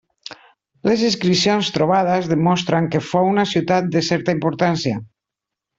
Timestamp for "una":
3.35-3.47